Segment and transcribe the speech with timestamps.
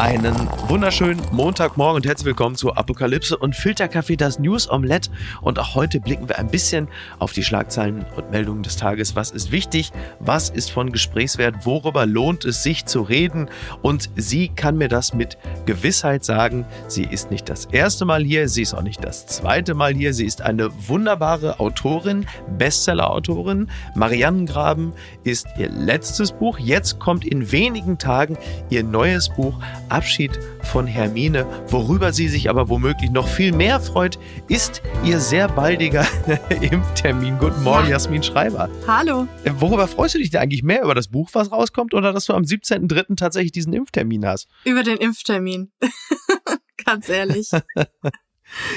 [0.00, 0.34] Einen
[0.66, 5.10] wunderschönen Montagmorgen und herzlich willkommen zu Apokalypse und Filterkaffee, das News Omelette.
[5.42, 6.88] Und auch heute blicken wir ein bisschen
[7.18, 9.14] auf die Schlagzeilen und Meldungen des Tages.
[9.14, 9.92] Was ist wichtig?
[10.18, 11.66] Was ist von Gesprächswert?
[11.66, 13.50] Worüber lohnt es sich zu reden?
[13.82, 16.64] Und sie kann mir das mit Gewissheit sagen.
[16.88, 20.14] Sie ist nicht das erste Mal hier, sie ist auch nicht das zweite Mal hier.
[20.14, 22.24] Sie ist eine wunderbare Autorin,
[22.56, 23.68] Bestseller-Autorin.
[23.94, 24.94] Mariannengraben
[25.24, 26.58] ist ihr letztes Buch.
[26.58, 28.38] Jetzt kommt in wenigen Tagen
[28.70, 31.46] ihr neues Buch Abschied von Hermine.
[31.68, 36.06] Worüber sie sich aber womöglich noch viel mehr freut, ist ihr sehr baldiger
[36.60, 37.38] Impftermin.
[37.38, 37.92] Guten Morgen, ja.
[37.92, 38.68] Jasmin Schreiber.
[38.86, 39.26] Hallo.
[39.44, 40.82] Äh, worüber freust du dich denn eigentlich mehr?
[40.82, 43.16] Über das Buch, was rauskommt, oder dass du am 17.03.
[43.16, 44.48] tatsächlich diesen Impftermin hast?
[44.64, 45.72] Über den Impftermin.
[46.84, 47.50] Ganz ehrlich.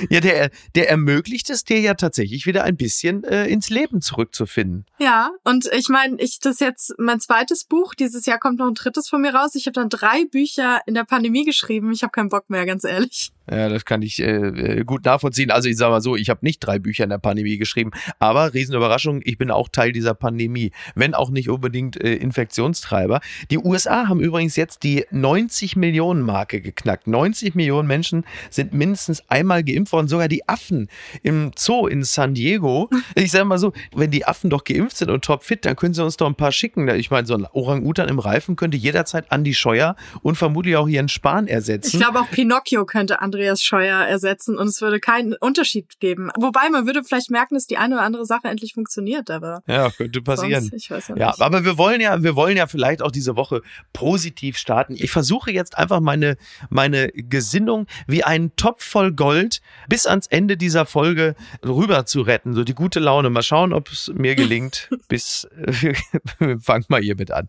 [0.09, 4.85] Ja, der, der ermöglicht es dir ja tatsächlich wieder ein bisschen äh, ins Leben zurückzufinden.
[4.99, 8.73] Ja, und ich meine, ich das jetzt mein zweites Buch, dieses Jahr kommt noch ein
[8.73, 9.55] drittes von mir raus.
[9.55, 11.91] Ich habe dann drei Bücher in der Pandemie geschrieben.
[11.91, 13.31] Ich habe keinen Bock mehr, ganz ehrlich.
[13.49, 15.51] Ja, das kann ich äh, äh gut nachvollziehen.
[15.51, 18.53] Also ich sage mal so, ich habe nicht drei Bücher in der Pandemie geschrieben, aber
[18.53, 23.19] Riesenüberraschung, ich bin auch Teil dieser Pandemie, wenn auch nicht unbedingt äh, Infektionstreiber.
[23.51, 27.07] Die USA haben übrigens jetzt die 90 Millionen Marke geknackt.
[27.07, 30.87] 90 Millionen Menschen sind mindestens einmal geimpft worden, sogar die Affen
[31.21, 32.89] im Zoo in San Diego.
[33.15, 36.03] Ich sage mal so, wenn die Affen doch geimpft sind und topfit, dann können sie
[36.03, 36.87] uns doch ein paar schicken.
[36.87, 41.11] Ich meine, so ein Orang-Utan im Reifen könnte jederzeit Andi Scheuer und vermutlich auch Jens
[41.11, 41.97] Spahn ersetzen.
[41.97, 46.29] Ich glaube auch Pinocchio könnte an Andreas Scheuer ersetzen und es würde keinen Unterschied geben.
[46.39, 49.63] Wobei man würde vielleicht merken, dass die eine oder andere Sache endlich funktioniert, aber.
[49.67, 50.61] Ja, könnte passieren.
[50.61, 53.35] Sonst, ich weiß ja, ja aber wir wollen ja, wir wollen ja vielleicht auch diese
[53.35, 54.95] Woche positiv starten.
[54.95, 56.37] Ich versuche jetzt einfach meine,
[56.69, 62.53] meine Gesinnung wie einen Topf voll Gold bis ans Ende dieser Folge rüber zu retten.
[62.53, 63.31] So die gute Laune.
[63.31, 64.89] Mal schauen, ob es mir gelingt.
[65.07, 65.47] bis,
[66.59, 67.47] fangen wir hiermit an.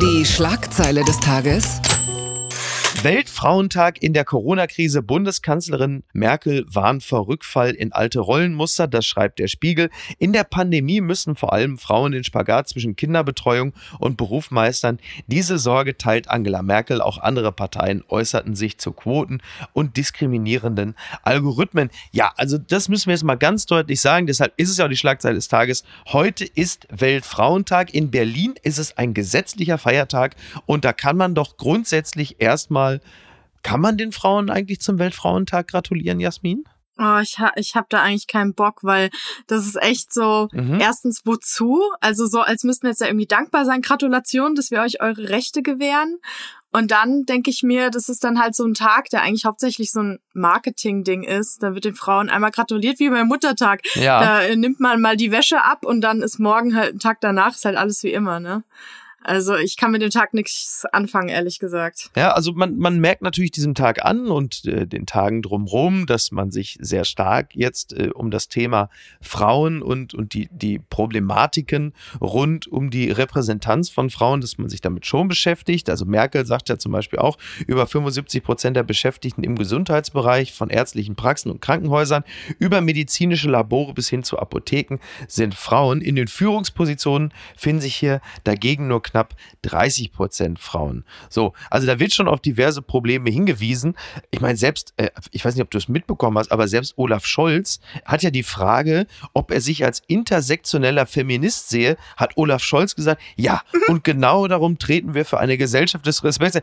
[0.00, 1.80] Die Schlagzeile des Tages.
[3.02, 5.02] Weltfrauentag in der Corona-Krise.
[5.02, 8.86] Bundeskanzlerin Merkel warnt vor Rückfall in alte Rollenmuster.
[8.86, 9.90] Das schreibt der Spiegel.
[10.18, 15.00] In der Pandemie müssen vor allem Frauen den Spagat zwischen Kinderbetreuung und Beruf meistern.
[15.26, 17.00] Diese Sorge teilt Angela Merkel.
[17.00, 19.40] Auch andere Parteien äußerten sich zu Quoten
[19.72, 21.90] und diskriminierenden Algorithmen.
[22.12, 24.28] Ja, also das müssen wir jetzt mal ganz deutlich sagen.
[24.28, 25.82] Deshalb ist es ja auch die Schlagzeile des Tages.
[26.06, 27.94] Heute ist Weltfrauentag.
[27.94, 30.36] In Berlin ist es ein gesetzlicher Feiertag
[30.66, 33.00] und da kann man doch grundsätzlich erstmal mal,
[33.62, 36.64] kann man den Frauen eigentlich zum Weltfrauentag gratulieren, Jasmin?
[36.98, 39.10] Oh, ich, ha ich habe da eigentlich keinen Bock, weil
[39.46, 40.78] das ist echt so, mhm.
[40.78, 41.80] erstens, wozu?
[42.00, 43.80] Also so, als müssten wir jetzt ja irgendwie dankbar sein.
[43.80, 46.18] Gratulation, dass wir euch eure Rechte gewähren.
[46.70, 49.90] Und dann denke ich mir, das ist dann halt so ein Tag, der eigentlich hauptsächlich
[49.90, 51.62] so ein Marketing-Ding ist.
[51.62, 53.82] Da wird den Frauen einmal gratuliert, wie beim Muttertag.
[53.94, 54.20] Ja.
[54.20, 57.54] Da nimmt man mal die Wäsche ab und dann ist morgen halt ein Tag danach,
[57.54, 58.64] ist halt alles wie immer, ne?
[59.24, 62.10] Also ich kann mit dem Tag nichts anfangen, ehrlich gesagt.
[62.16, 66.32] Ja, also man, man merkt natürlich diesen Tag an und äh, den Tagen drumherum, dass
[66.32, 68.90] man sich sehr stark jetzt äh, um das Thema
[69.20, 74.80] Frauen und, und die, die Problematiken rund um die Repräsentanz von Frauen, dass man sich
[74.80, 75.88] damit schon beschäftigt.
[75.88, 80.70] Also Merkel sagt ja zum Beispiel auch, über 75 Prozent der Beschäftigten im Gesundheitsbereich von
[80.70, 82.24] ärztlichen Praxen und Krankenhäusern
[82.58, 86.00] über medizinische Labore bis hin zu Apotheken sind Frauen.
[86.00, 91.04] In den Führungspositionen finden sich hier dagegen nur knapp 30 Prozent Frauen.
[91.28, 93.94] So, also da wird schon auf diverse Probleme hingewiesen.
[94.30, 97.26] Ich meine, selbst, äh, ich weiß nicht, ob du es mitbekommen hast, aber selbst Olaf
[97.26, 102.96] Scholz hat ja die Frage, ob er sich als intersektioneller Feminist sehe, hat Olaf Scholz
[102.96, 106.58] gesagt, ja, und genau darum treten wir für eine Gesellschaft des Respekts.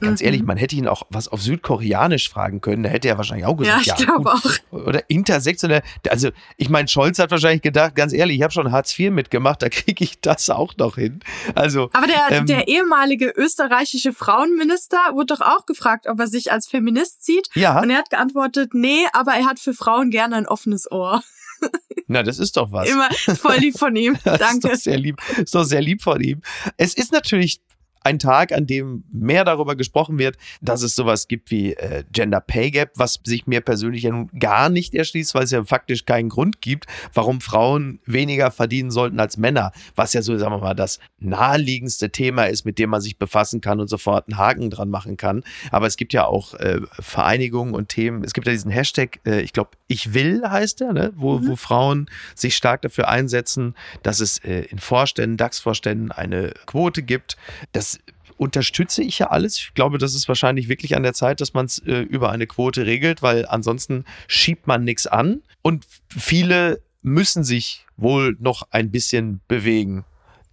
[0.00, 0.26] Ganz mhm.
[0.26, 3.56] ehrlich, man hätte ihn auch was auf Südkoreanisch fragen können, da hätte er wahrscheinlich auch
[3.56, 3.94] gesagt, ja.
[3.94, 4.42] Ich ja, glaube auch.
[4.70, 5.82] Oder intersektionell.
[6.08, 9.62] Also, ich meine, Scholz hat wahrscheinlich gedacht, ganz ehrlich, ich habe schon Hartz IV mitgemacht,
[9.62, 11.20] da kriege ich das auch noch hin.
[11.54, 16.52] Also, aber der, ähm, der ehemalige österreichische Frauenminister wurde doch auch gefragt, ob er sich
[16.52, 17.48] als Feminist sieht.
[17.54, 17.80] Ja.
[17.80, 21.22] Und er hat geantwortet, nee, aber er hat für Frauen gerne ein offenes Ohr.
[22.06, 22.88] Na, das ist doch was.
[22.90, 24.18] Immer voll lieb von ihm.
[24.24, 24.44] Danke.
[24.44, 25.16] ist doch sehr lieb.
[25.38, 26.42] Ist doch sehr lieb von ihm.
[26.76, 27.60] Es ist natürlich
[28.04, 32.40] ein Tag, an dem mehr darüber gesprochen wird, dass es sowas gibt wie äh, Gender
[32.40, 36.04] Pay Gap, was sich mir persönlich ja nun gar nicht erschließt, weil es ja faktisch
[36.04, 40.58] keinen Grund gibt, warum Frauen weniger verdienen sollten als Männer, was ja so, sagen wir
[40.58, 44.70] mal, das naheliegendste Thema ist, mit dem man sich befassen kann und sofort einen Haken
[44.70, 45.42] dran machen kann.
[45.70, 48.22] Aber es gibt ja auch äh, Vereinigungen und Themen.
[48.22, 51.12] Es gibt ja diesen Hashtag, äh, ich glaube, ich will heißt der, ne?
[51.16, 51.48] wo, mhm.
[51.48, 57.36] wo Frauen sich stark dafür einsetzen, dass es äh, in Vorständen, DAX-Vorständen eine Quote gibt.
[57.72, 57.93] Das
[58.36, 59.56] unterstütze ich ja alles.
[59.58, 62.46] Ich glaube, das ist wahrscheinlich wirklich an der Zeit, dass man es äh, über eine
[62.46, 65.42] Quote regelt, weil ansonsten schiebt man nichts an.
[65.62, 70.04] Und viele müssen sich wohl noch ein bisschen bewegen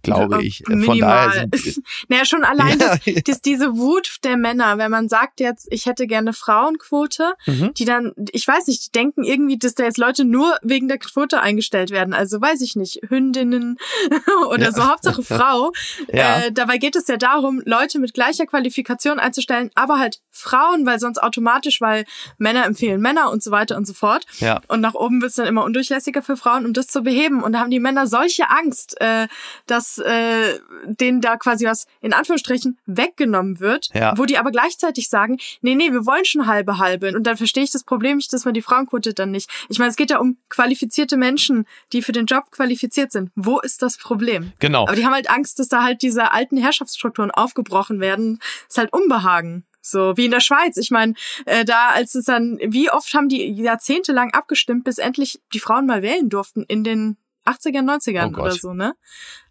[0.02, 0.62] glaube ich.
[0.66, 0.86] Minimal.
[0.86, 5.08] Von daher sind, naja, schon allein ja, das, das, diese Wut der Männer, wenn man
[5.08, 7.72] sagt jetzt, ich hätte gerne Frauenquote, mhm.
[7.74, 10.98] die dann, ich weiß nicht, die denken irgendwie, dass da jetzt Leute nur wegen der
[10.98, 12.14] Quote eingestellt werden.
[12.14, 13.78] Also weiß ich nicht, Hündinnen
[14.48, 14.72] oder ja.
[14.72, 15.72] so, Hauptsache Frau.
[16.12, 16.40] ja.
[16.40, 20.98] Äh, dabei geht es ja darum, Leute mit gleicher Qualifikation einzustellen, aber halt Frauen, weil
[20.98, 22.04] sonst automatisch, weil
[22.38, 24.24] Männer empfehlen Männer und so weiter und so fort.
[24.38, 24.60] Ja.
[24.68, 27.42] Und nach oben wird es dann immer undurchlässiger für Frauen, um das zu beheben.
[27.42, 29.28] Und da haben die Männer solche Angst, äh,
[29.66, 34.16] dass äh, denen da quasi was in Anführungsstrichen weggenommen wird, ja.
[34.16, 37.14] wo die aber gleichzeitig sagen, nee, nee, wir wollen schon halbe halbe.
[37.14, 39.50] Und dann verstehe ich das Problem nicht, dass man die Frauenquote dann nicht.
[39.68, 43.30] Ich meine, es geht ja um qualifizierte Menschen, die für den Job qualifiziert sind.
[43.34, 44.52] Wo ist das Problem?
[44.58, 44.82] Genau.
[44.82, 48.38] Aber die haben halt Angst, dass da halt diese alten Herrschaftsstrukturen aufgebrochen werden.
[48.38, 49.64] Das ist halt Unbehagen.
[49.82, 50.76] So wie in der Schweiz.
[50.76, 55.40] Ich meine, äh, da als es dann, wie oft haben die jahrzehntelang abgestimmt, bis endlich
[55.52, 58.94] die Frauen mal wählen durften in den 80ern, 90ern oh oder so, ne?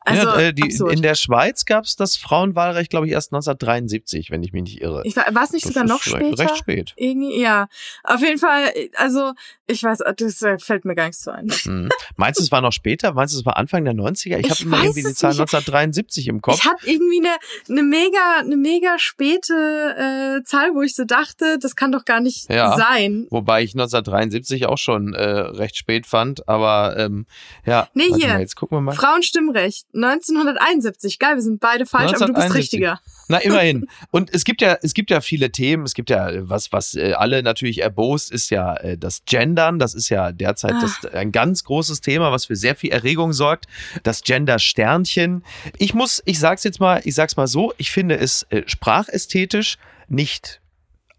[0.04, 4.32] Also, ja, äh, die, in der Schweiz gab es das Frauenwahlrecht, glaube ich, erst 1973,
[4.32, 5.04] wenn ich mich nicht irre.
[5.06, 6.40] Ich, war es nicht das sogar noch später?
[6.40, 6.94] Recht spät.
[6.96, 7.68] Irgendwie, ja.
[8.04, 9.34] Auf jeden Fall, also
[9.68, 11.50] ich weiß, das äh, fällt mir gar nichts zu ein.
[11.50, 11.90] Hm.
[12.16, 13.14] Meinst du, es war noch später?
[13.14, 14.38] Meinst du, es war Anfang der 90er?
[14.38, 16.56] Ich, ich habe immer irgendwie die Zahl 1973 im Kopf.
[16.56, 17.38] Ich habe irgendwie eine,
[17.70, 22.20] eine mega, eine mega späte äh, Zahl, wo ich so dachte, das kann doch gar
[22.20, 23.28] nicht ja, sein.
[23.30, 27.28] Wobei ich 1973 auch schon äh, recht spät fand, aber ähm,
[27.66, 27.88] ja.
[27.94, 28.30] Nee, hier.
[28.30, 28.94] Mal, jetzt gucken wir mal.
[28.94, 29.86] Frauenstimmrecht.
[29.94, 31.20] 1971.
[31.20, 33.00] Geil, wir sind beide falsch, aber du bist richtiger.
[33.28, 33.88] Na, immerhin.
[34.12, 35.84] Und es gibt ja, es gibt ja viele Themen.
[35.84, 39.80] Es gibt ja, was, was äh, alle natürlich erbost, ist ja äh, das Gendern.
[39.80, 40.82] Das ist ja derzeit ah.
[40.82, 43.68] das, ein ganz großes Thema, was für sehr viel Erregung sorgt.
[44.04, 45.44] Das Gender-Sternchen.
[45.78, 49.78] Ich muss, ich sag's jetzt mal, ich sag's mal so, ich finde es äh, sprachästhetisch
[50.08, 50.62] nicht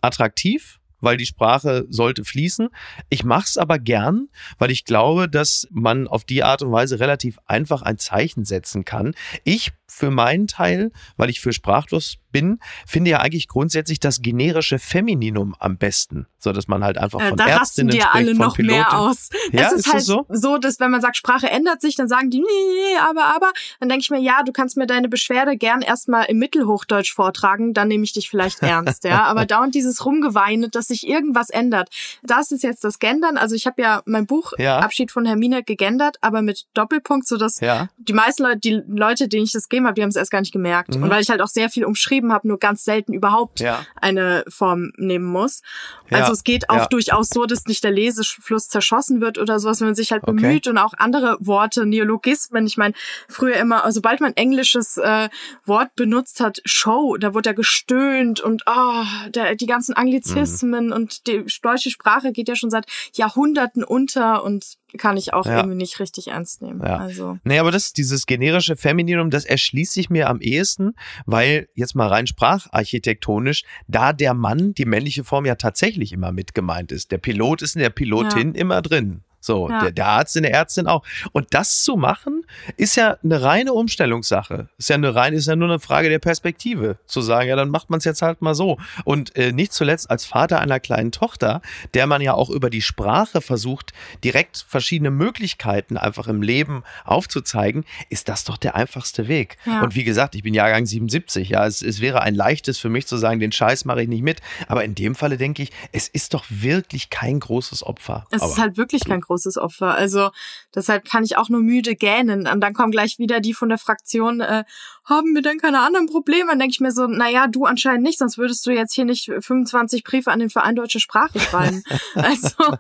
[0.01, 2.71] attraktiv weil die Sprache sollte fließen.
[3.11, 4.29] Ich mache es aber gern,
[4.59, 8.87] weil ich glaube, dass man auf die Art und Weise relativ einfach ein Zeichen setzen
[8.87, 9.15] kann.
[9.45, 14.79] Ich für meinen Teil, weil ich für sprachlos bin, finde ja eigentlich grundsätzlich das generische
[14.79, 18.35] Femininum am besten, so dass man halt einfach von da Ärztinnen die ja spricht, alle
[18.35, 18.79] noch Piloten.
[18.79, 19.29] mehr aus.
[19.53, 20.27] Ja, es ist, ist halt das so?
[20.29, 23.89] so, dass wenn man sagt, Sprache ändert sich, dann sagen die, nee, aber, aber, dann
[23.89, 27.89] denke ich mir, ja, du kannst mir deine Beschwerde gern erstmal im Mittelhochdeutsch vortragen, dann
[27.89, 29.25] nehme ich dich vielleicht ernst, ja.
[29.25, 31.91] Aber dauernd dieses Rumgeweine, dass sich irgendwas ändert.
[32.23, 33.37] Das ist jetzt das Gendern.
[33.37, 34.79] Also ich habe ja mein Buch ja.
[34.79, 37.89] Abschied von Hermine gegendert, aber mit Doppelpunkt, so dass ja.
[37.99, 40.41] die meisten Leute, die Leute, denen ich das gegeben habe, die haben es erst gar
[40.41, 40.95] nicht gemerkt.
[40.95, 41.05] Mhm.
[41.05, 43.87] Und weil ich halt auch sehr viel umschrieben habe, nur ganz selten überhaupt ja.
[43.97, 45.63] eine Form nehmen muss.
[46.11, 46.19] Ja.
[46.19, 46.87] Also es geht auch ja.
[46.87, 50.33] durchaus so, dass nicht der Lesefluss zerschossen wird oder sowas, wenn man sich halt okay.
[50.33, 52.67] bemüht und auch andere Worte, Neologismen.
[52.67, 52.93] Ich meine,
[53.29, 55.29] früher immer, also sobald man englisches äh,
[55.65, 60.93] Wort benutzt hat, Show, da wurde ja gestöhnt und oh, der, die ganzen Anglizismen mhm.
[60.93, 65.59] und die deutsche Sprache geht ja schon seit Jahrhunderten unter und kann ich auch ja.
[65.59, 66.81] irgendwie nicht richtig ernst nehmen.
[66.85, 66.99] Ja.
[66.99, 67.39] Also.
[67.45, 70.95] Nee, aber das, dieses generische Femininum, das erschließt sich mir am ehesten,
[71.27, 76.55] weil jetzt mal rein spracharchitektonisch, da der Mann, die männliche Form ja tatsächlich immer mit
[76.55, 77.11] gemeint ist.
[77.11, 78.61] Der Pilot ist in der Pilotin ja.
[78.61, 79.25] immer drin.
[79.43, 79.83] So, ja.
[79.83, 81.05] der, der Arzt in der Ärztin auch.
[81.33, 82.47] Und das zu machen,
[82.77, 84.69] ist ja eine reine Umstellungssache.
[84.79, 86.97] Ist ja eine reine, ist ja nur eine Frage der Perspektive.
[87.07, 88.79] Zu sagen, ja, dann macht man es jetzt halt mal so.
[89.05, 91.61] Und äh, nicht zuletzt als Vater einer kleinen Tochter,
[91.93, 97.85] der man ja auch über die Sprache versucht, direkt verschiedene Möglichkeiten einfach im Leben aufzuzeigen,
[98.11, 99.57] ist das doch der einfachste Weg.
[99.67, 99.83] Ja.
[99.83, 101.49] Und wie gesagt, ich bin Jahrgang 77.
[101.49, 104.23] Ja, es, es wäre ein leichtes für mich zu sagen, den Scheiß mache ich nicht
[104.23, 104.41] mit.
[104.69, 108.25] Aber in dem Falle denke ich, es ist doch wirklich kein großes Opfer.
[108.31, 109.95] Es Aber, ist halt wirklich kein großes großes Opfer.
[109.95, 110.31] Also
[110.75, 112.47] deshalb kann ich auch nur müde gähnen.
[112.47, 114.65] Und dann kommen gleich wieder die von der Fraktion, äh,
[115.05, 116.51] haben wir denn keine anderen Probleme?
[116.51, 119.31] Dann denke ich mir so, naja, du anscheinend nicht, sonst würdest du jetzt hier nicht
[119.41, 121.83] 25 Briefe an den Verein Deutsche Sprache schreiben.
[122.15, 122.77] also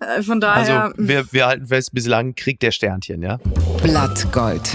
[0.00, 0.84] äh, von daher.
[0.84, 3.38] Also wir, wir halten fest, bislang Krieg der Sternchen, ja?
[3.82, 4.70] Blattgold.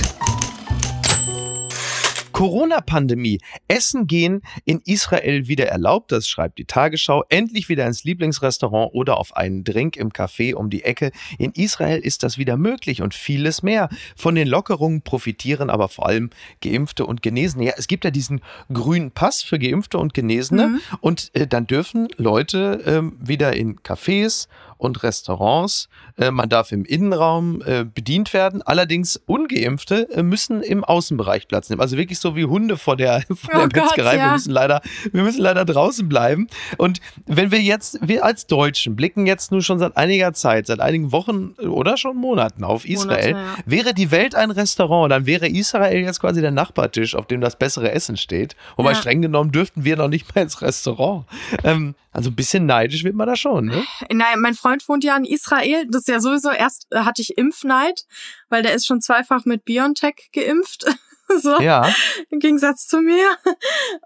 [2.33, 3.39] Corona-Pandemie.
[3.67, 7.23] Essen gehen in Israel wieder erlaubt, das schreibt die Tagesschau.
[7.29, 11.11] Endlich wieder ins Lieblingsrestaurant oder auf einen Drink im Café um die Ecke.
[11.37, 13.89] In Israel ist das wieder möglich und vieles mehr.
[14.15, 17.65] Von den Lockerungen profitieren aber vor allem Geimpfte und Genesene.
[17.65, 20.79] Ja, es gibt ja diesen grünen Pass für Geimpfte und Genesene mhm.
[21.01, 24.47] und äh, dann dürfen Leute äh, wieder in Cafés
[24.83, 25.89] und Restaurants.
[26.17, 28.61] Äh, man darf im Innenraum äh, bedient werden.
[28.61, 31.81] Allerdings Ungeimpfte äh, müssen im Außenbereich Platz nehmen.
[31.81, 34.17] Also wirklich so wie Hunde vor der, vor oh der Metzgerei.
[34.17, 34.25] ja.
[34.25, 36.47] Wir müssen leider, wir müssen leider draußen bleiben.
[36.77, 40.79] Und wenn wir jetzt, wir als Deutschen blicken jetzt nur schon seit einiger Zeit, seit
[40.79, 43.33] einigen Wochen oder schon Monaten auf Israel.
[43.33, 43.63] Monate, ja.
[43.65, 47.57] Wäre die Welt ein Restaurant, dann wäre Israel jetzt quasi der Nachbartisch, auf dem das
[47.57, 48.55] bessere Essen steht.
[48.75, 48.95] Wobei ja.
[48.95, 51.25] streng genommen dürften wir noch nicht mal ins Restaurant.
[51.63, 53.83] Ähm, also ein bisschen neidisch wird man da schon, ne?
[54.11, 55.85] Nein, mein Freund wohnt ja in Israel.
[55.89, 58.05] Das ist ja sowieso, erst hatte ich Impfneid,
[58.49, 60.85] weil der ist schon zweifach mit BioNTech geimpft.
[61.41, 61.59] so.
[61.59, 61.89] Ja.
[62.29, 63.27] Im Gegensatz zu mir.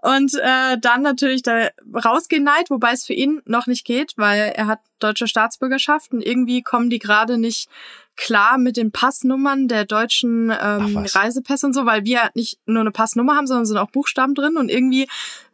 [0.02, 1.68] Und äh, dann natürlich da
[2.04, 6.22] rausgehen Neid, wobei es für ihn noch nicht geht, weil er hat deutsche Staatsbürgerschaft und
[6.22, 7.68] irgendwie kommen die gerade nicht
[8.16, 12.90] klar mit den Passnummern der deutschen ähm, Reisepässe und so, weil wir nicht nur eine
[12.90, 15.08] Passnummer haben, sondern sind auch Buchstaben drin und irgendwie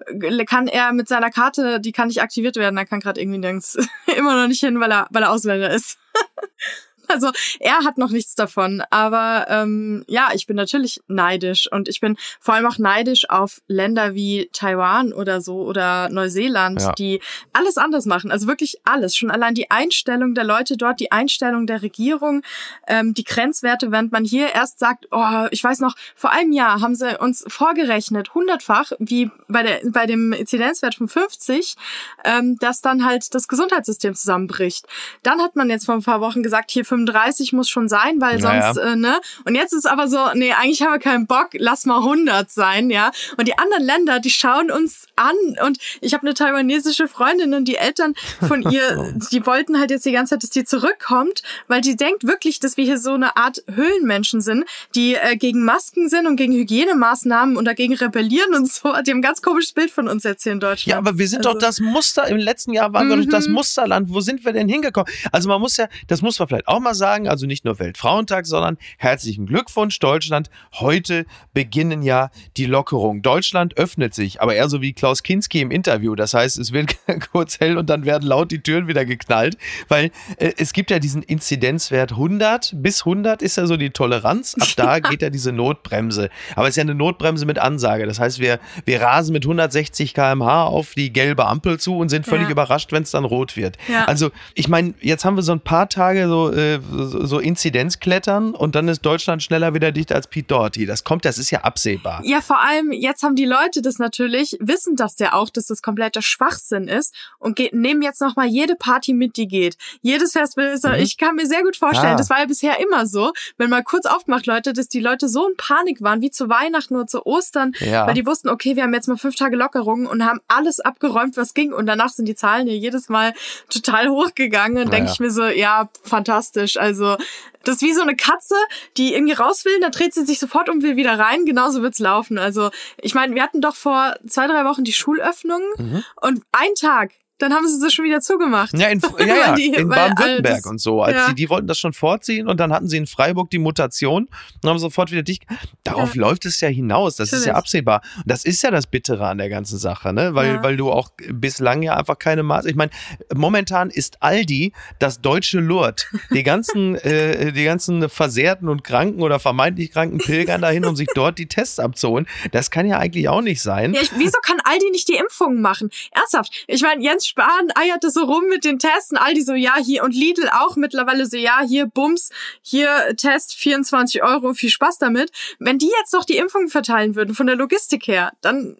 [0.06, 3.38] äh, kann er mit seiner Karte, die kann nicht aktiviert werden, da kann gerade irgendwie
[3.38, 3.76] nirgends
[4.16, 5.98] immer noch nicht hin, weil er, weil er Ausländer ist.
[7.14, 7.30] Also
[7.60, 8.82] er hat noch nichts davon.
[8.90, 13.60] Aber ähm, ja, ich bin natürlich neidisch und ich bin vor allem auch neidisch auf
[13.68, 16.92] Länder wie Taiwan oder so oder Neuseeland, ja.
[16.92, 17.20] die
[17.52, 18.30] alles anders machen.
[18.30, 19.16] Also wirklich alles.
[19.16, 22.42] Schon allein die Einstellung der Leute dort, die Einstellung der Regierung,
[22.88, 26.80] ähm, die Grenzwerte, während man hier erst sagt, oh, ich weiß noch, vor einem Jahr
[26.80, 31.76] haben sie uns vorgerechnet, hundertfach, wie bei, der, bei dem Inzidenzwert von 50,
[32.24, 34.86] ähm, dass dann halt das Gesundheitssystem zusammenbricht.
[35.22, 38.40] Dann hat man jetzt vor ein paar Wochen gesagt, hier 35 muss schon sein, weil
[38.40, 38.92] sonst, naja.
[38.92, 39.20] äh, ne?
[39.44, 42.90] Und jetzt ist aber so, nee, eigentlich haben wir keinen Bock, lass mal 100 sein,
[42.90, 43.10] ja?
[43.36, 45.34] Und die anderen Länder, die schauen uns an
[45.64, 48.14] und ich habe eine taiwanesische Freundin und die Eltern
[48.46, 52.26] von ihr, die wollten halt jetzt die ganze Zeit, dass die zurückkommt, weil die denkt
[52.26, 56.36] wirklich, dass wir hier so eine Art Höhlenmenschen sind, die äh, gegen Masken sind und
[56.36, 58.92] gegen Hygienemaßnahmen und dagegen rebellieren und so.
[59.02, 60.86] Die haben ein ganz komisches Bild von uns jetzt hier in Deutschland.
[60.86, 61.58] Ja, aber wir sind also.
[61.58, 63.54] doch das Muster, im letzten Jahr waren wir doch das mhm.
[63.54, 64.10] Musterland.
[64.10, 65.12] Wo sind wir denn hingekommen?
[65.32, 68.46] Also man muss ja, das muss man vielleicht auch mal sagen, also nicht nur Weltfrauentag,
[68.46, 70.50] sondern herzlichen Glückwunsch Deutschland.
[70.74, 73.22] Heute beginnen ja die Lockerungen.
[73.22, 76.14] Deutschland öffnet sich, aber eher so wie Klaus Kinski im Interview.
[76.14, 76.96] Das heißt, es wird
[77.32, 79.56] kurz hell und dann werden laut die Türen wieder geknallt,
[79.88, 84.54] weil äh, es gibt ja diesen Inzidenzwert 100 bis 100 ist ja so die Toleranz.
[84.60, 86.30] Ab da geht ja diese Notbremse.
[86.54, 88.06] Aber es ist ja eine Notbremse mit Ansage.
[88.06, 92.26] Das heißt, wir, wir rasen mit 160 km/h auf die gelbe Ampel zu und sind
[92.26, 92.50] völlig ja.
[92.50, 93.78] überrascht, wenn es dann rot wird.
[93.88, 94.04] Ja.
[94.04, 98.74] Also, ich meine, jetzt haben wir so ein paar Tage so, äh, so Inzidenzklettern und
[98.74, 100.86] dann ist Deutschland schneller wieder dicht als Pete Doherty.
[100.86, 102.20] Das kommt, das ist ja absehbar.
[102.24, 105.82] Ja, vor allem, jetzt haben die Leute das natürlich, wissen das ja auch, dass das
[105.82, 109.76] kompletter Schwachsinn ist und nehmen jetzt nochmal jede Party mit, die geht.
[110.02, 110.94] Jedes Festival ist, mhm.
[110.94, 112.16] ich kann mir sehr gut vorstellen, ah.
[112.16, 115.48] das war ja bisher immer so, wenn mal kurz aufgemacht, Leute, dass die Leute so
[115.48, 118.06] in Panik waren, wie zu Weihnachten oder zu Ostern, ja.
[118.06, 121.36] weil die wussten, okay, wir haben jetzt mal fünf Tage Lockerungen und haben alles abgeräumt,
[121.36, 123.34] was ging und danach sind die Zahlen ja jedes Mal
[123.68, 124.98] total hochgegangen und naja.
[124.98, 126.63] denke ich mir so, ja, fantastisch.
[126.76, 127.16] Also
[127.64, 128.56] das ist wie so eine Katze,
[128.96, 131.44] die irgendwie raus will, dann dreht sie sich sofort um, will wieder rein.
[131.44, 132.38] Genauso wird's laufen.
[132.38, 136.04] Also ich meine, wir hatten doch vor zwei, drei Wochen die Schulöffnung mhm.
[136.20, 137.12] und ein Tag
[137.44, 138.76] dann haben sie es schon wieder zugemacht.
[138.76, 141.02] Ja, in, ja, ja, in Baden-Württemberg und so.
[141.02, 141.28] Als ja.
[141.28, 144.28] die, die wollten das schon vorziehen und dann hatten sie in Freiburg die Mutation
[144.62, 145.44] und haben sofort wieder dicht.
[145.82, 146.22] Darauf ja.
[146.22, 147.16] läuft es ja hinaus.
[147.16, 147.40] Das Natürlich.
[147.42, 148.00] ist ja absehbar.
[148.16, 150.34] Und das ist ja das Bittere an der ganzen Sache, ne?
[150.34, 152.64] Weil, weil du auch bislang ja einfach keine Maß.
[152.64, 152.90] Ich meine,
[153.34, 156.06] momentan ist Aldi das deutsche Lourdes.
[156.30, 161.08] Die ganzen, äh, die ganzen versehrten und kranken oder vermeintlich kranken Pilgern dahin, um sich
[161.14, 162.26] dort die Tests abzuholen.
[162.52, 163.94] Das kann ja eigentlich auch nicht sein.
[163.94, 165.90] Ich, wieso kann Aldi nicht die Impfungen machen?
[166.12, 166.64] Ernsthaft.
[166.66, 170.04] Ich meine, Jens Spahn eierte so rum mit den Testen, all die so, ja, hier
[170.04, 172.30] und Lidl auch mittlerweile so, ja, hier Bums,
[172.62, 175.32] hier Test 24 Euro, viel Spaß damit.
[175.58, 178.76] Wenn die jetzt doch die Impfungen verteilen würden von der Logistik her, dann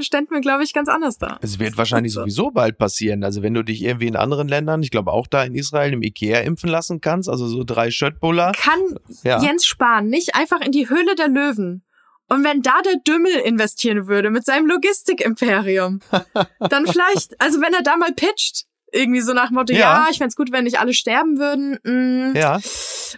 [0.00, 1.38] ständen wir, glaube ich, ganz anders da.
[1.40, 2.22] Es wird wahrscheinlich so.
[2.22, 3.22] sowieso bald passieren.
[3.22, 6.02] Also wenn du dich irgendwie in anderen Ländern, ich glaube auch da in Israel im
[6.02, 8.50] Ikea impfen lassen kannst, also so drei Schöttbuller.
[8.56, 8.80] Kann
[9.22, 9.40] ja.
[9.40, 11.84] Jens Spahn nicht einfach in die Höhle der Löwen
[12.28, 16.00] und wenn da der Dümmel investieren würde mit seinem Logistikimperium,
[16.58, 20.18] dann vielleicht, also wenn er da mal pitcht, irgendwie so nach Motto, ja, ja ich
[20.18, 21.78] fände gut, wenn nicht alle sterben würden.
[21.82, 22.36] Mm.
[22.36, 22.60] Ja.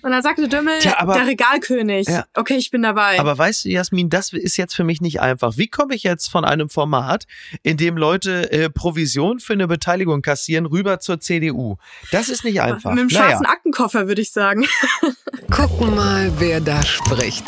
[0.03, 2.09] Und dann sagte Dümmel, Tja, aber, der Regalkönig.
[2.09, 2.25] Ja.
[2.35, 3.21] Okay, ich bin dabei.
[3.21, 5.57] Aber weißt du, Jasmin, das ist jetzt für mich nicht einfach.
[5.57, 7.27] Wie komme ich jetzt von einem Format,
[7.63, 11.77] in dem Leute äh, Provision für eine Beteiligung kassieren, rüber zur CDU?
[12.11, 12.93] Das ist nicht einfach.
[12.93, 13.55] Mit dem schwarzen naja.
[13.55, 14.65] Aktenkoffer, würde ich sagen.
[15.51, 17.45] Gucken mal, wer da spricht.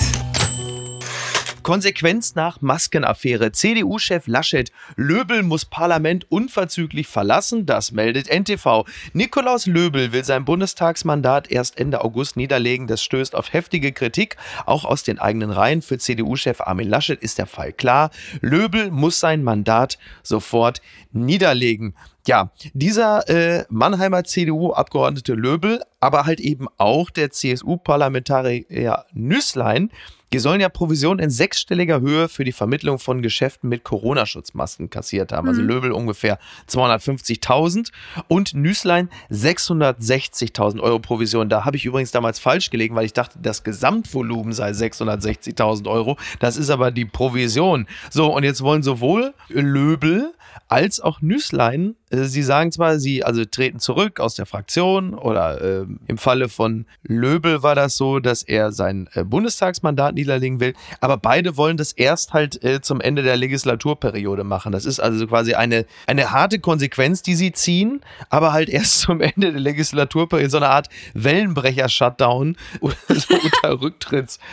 [1.63, 3.53] Konsequenz nach Maskenaffäre.
[3.53, 7.67] CDU-Chef Laschet Löbel muss Parlament unverzüglich verlassen.
[7.67, 8.85] Das meldet NTV.
[9.13, 12.87] Nikolaus Löbel will sein Bundestagsmandat erst Ende August niederlegen.
[12.87, 14.37] Das stößt auf heftige Kritik,
[14.67, 15.83] auch aus den eigenen Reihen.
[15.83, 18.11] Für CDU-Chef Armin Laschet ist der Fall klar.
[18.41, 20.81] Löbel muss sein Mandat sofort
[21.13, 21.95] niederlegen.
[22.27, 29.91] Ja, dieser äh, Mannheimer CDU-Abgeordnete Löbel, aber halt eben auch der CSU-Parlamentarier Nüßlein,
[30.33, 35.33] die sollen ja Provision in sechsstelliger Höhe für die Vermittlung von Geschäften mit Corona-Schutzmasken kassiert
[35.33, 35.49] haben.
[35.49, 35.69] Also mhm.
[35.69, 37.91] Löbel ungefähr 250.000
[38.29, 41.49] und Nüßlein 660.000 Euro Provision.
[41.49, 46.17] Da habe ich übrigens damals falsch gelegen, weil ich dachte, das Gesamtvolumen sei 660.000 Euro.
[46.41, 47.87] Das ist aber die Provision.
[48.11, 50.35] So, und jetzt wollen sowohl Löbel
[50.69, 51.97] als auch Nüßlein.
[52.11, 56.49] Äh, sie sagen zwar, sie also treten zurück aus der Fraktion oder äh, im Falle
[56.49, 61.77] von Löbel war das so, dass er sein äh, Bundestagsmandat niederlegen will, aber beide wollen
[61.77, 64.73] das erst halt äh, zum Ende der Legislaturperiode machen.
[64.73, 68.01] Das ist also quasi eine, eine harte Konsequenz, die sie ziehen,
[68.31, 74.39] aber halt erst zum Ende der Legislaturperiode, so eine Art Wellenbrecher-Shutdown oder so unter Rücktritts.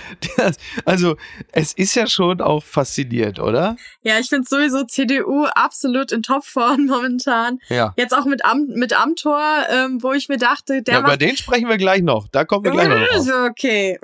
[0.85, 1.15] Also
[1.51, 3.75] es ist ja schon auch fasziniert, oder?
[4.01, 7.59] Ja, ich finde sowieso CDU absolut in Topform momentan.
[7.69, 7.93] Ja.
[7.97, 10.95] Jetzt auch mit, Am mit Amtor, ähm, wo ich mir dachte, der.
[10.95, 12.27] Ja, über den sprechen wir gleich noch.
[12.27, 13.07] Da kommen wir gleich noch.
[13.07, 13.49] Drauf.
[13.49, 13.99] Okay.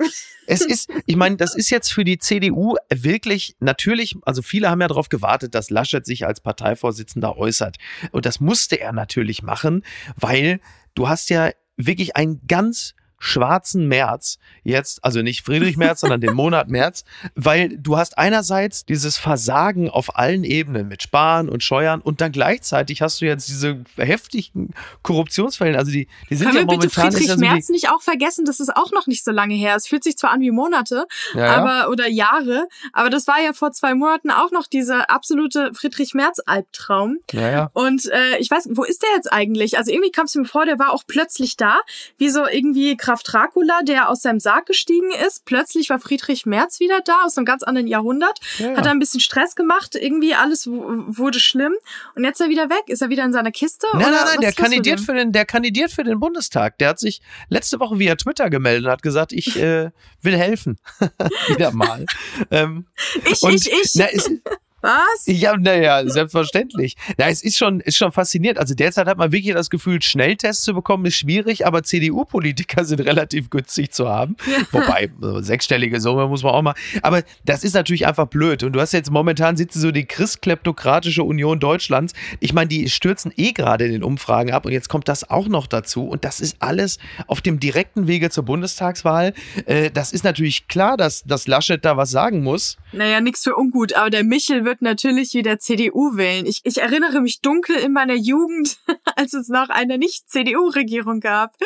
[0.46, 4.80] Es ist, ich meine, das ist jetzt für die CDU wirklich natürlich, also viele haben
[4.80, 7.76] ja darauf gewartet, dass Laschet sich als Parteivorsitzender äußert.
[8.10, 9.84] Und das musste er natürlich machen,
[10.16, 10.60] weil
[10.94, 16.34] du hast ja wirklich ein ganz schwarzen März jetzt, also nicht Friedrich Merz, sondern den
[16.34, 17.04] Monat März,
[17.36, 22.32] weil du hast einerseits dieses Versagen auf allen Ebenen mit Sparen und Scheuern und dann
[22.32, 26.82] gleichzeitig hast du jetzt diese heftigen Korruptionsfälle, also die, die sind Können ja momentan...
[26.82, 29.54] Wir bitte Friedrich also Merz nicht auch vergessen, das ist auch noch nicht so lange
[29.54, 29.76] her.
[29.76, 31.88] Es fühlt sich zwar an wie Monate, ja, aber ja.
[31.88, 36.40] oder Jahre, aber das war ja vor zwei Monaten auch noch dieser absolute Friedrich Merz
[36.44, 37.18] Albtraum.
[37.30, 37.70] Ja, ja.
[37.72, 39.78] Und äh, ich weiß, wo ist der jetzt eigentlich?
[39.78, 41.78] Also irgendwie kam es mir vor, der war auch plötzlich da,
[42.18, 45.44] wie so irgendwie Graf Dracula, der aus seinem Sarg gestiegen ist.
[45.44, 48.38] Plötzlich war Friedrich Merz wieder da, aus einem ganz anderen Jahrhundert.
[48.58, 48.74] Ja.
[48.74, 51.74] Hat er ein bisschen Stress gemacht, irgendwie alles wurde schlimm.
[52.14, 52.84] Und jetzt ist er wieder weg.
[52.86, 53.86] Ist er wieder in seiner Kiste?
[53.92, 56.78] Nein, nein, nein, der kandidiert, für den, der kandidiert für den Bundestag.
[56.78, 59.90] Der hat sich letzte Woche via Twitter gemeldet und hat gesagt, ich äh,
[60.22, 60.78] will helfen.
[61.48, 62.06] wieder mal.
[62.50, 62.86] ähm,
[63.30, 64.40] ich, und, ich, ich.
[64.82, 65.26] Was?
[65.26, 66.96] Ja, naja, selbstverständlich.
[67.16, 68.58] Na, es ist schon, ist schon faszinierend.
[68.58, 73.00] Also derzeit hat man wirklich das Gefühl, Schnelltests zu bekommen ist schwierig, aber CDU-Politiker sind
[73.00, 74.36] relativ günstig zu haben.
[74.50, 74.66] Ja.
[74.72, 75.10] Wobei,
[75.42, 76.74] sechsstellige Summe muss man auch mal.
[77.02, 78.64] Aber das ist natürlich einfach blöd.
[78.64, 82.12] Und du hast jetzt momentan sitzt so die christkleptokratische Union Deutschlands.
[82.40, 85.46] Ich meine, die stürzen eh gerade in den Umfragen ab und jetzt kommt das auch
[85.46, 86.08] noch dazu.
[86.08, 86.98] Und das ist alles
[87.28, 89.32] auf dem direkten Wege zur Bundestagswahl.
[89.66, 92.78] Äh, das ist natürlich klar, dass, dass Laschet da was sagen muss.
[92.90, 96.46] Naja, nichts für ungut, aber der Michel wird natürlich wieder CDU wählen.
[96.46, 98.78] Ich, ich erinnere mich dunkel in meiner Jugend,
[99.16, 101.56] als es noch eine Nicht-CDU-Regierung gab.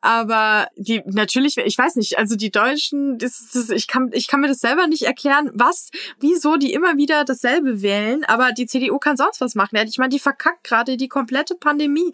[0.00, 4.40] Aber die natürlich, ich weiß nicht, also die Deutschen, das, das, ich, kann, ich kann
[4.40, 8.98] mir das selber nicht erklären, was, wieso die immer wieder dasselbe wählen, aber die CDU
[8.98, 9.76] kann sonst was machen.
[9.86, 12.12] Ich meine, die verkackt gerade die komplette Pandemie